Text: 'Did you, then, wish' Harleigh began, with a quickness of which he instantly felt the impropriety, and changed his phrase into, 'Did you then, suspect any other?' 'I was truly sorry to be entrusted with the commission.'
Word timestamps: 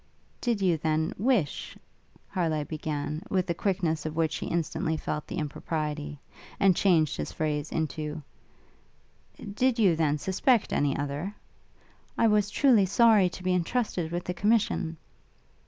'Did 0.41 0.61
you, 0.63 0.77
then, 0.77 1.13
wish' 1.19 1.77
Harleigh 2.33 2.63
began, 2.65 3.21
with 3.29 3.47
a 3.51 3.53
quickness 3.53 4.03
of 4.03 4.15
which 4.15 4.37
he 4.37 4.47
instantly 4.47 4.97
felt 4.97 5.27
the 5.27 5.35
impropriety, 5.37 6.17
and 6.59 6.75
changed 6.75 7.17
his 7.17 7.31
phrase 7.31 7.71
into, 7.71 8.23
'Did 9.53 9.77
you 9.77 9.95
then, 9.95 10.17
suspect 10.17 10.73
any 10.73 10.97
other?' 10.97 11.35
'I 12.17 12.29
was 12.29 12.49
truly 12.49 12.87
sorry 12.87 13.29
to 13.29 13.43
be 13.43 13.53
entrusted 13.53 14.11
with 14.11 14.23
the 14.23 14.33
commission.' 14.33 14.97